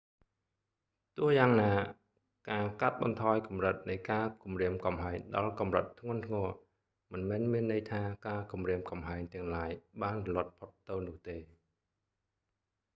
[1.17, 1.71] ទោះយ៉ាងណា
[2.49, 6.47] ការកាត់បន្ថយកម្រិតនៃការគំរាមកំហែងដល់កម្រិតធ្ងន់ធ្ងរ
[7.11, 11.37] មិនមែនមានន័យថា ការគម្រាមកំហែងទាំងឡាយបានរលត់ផុតទៅនោះទេ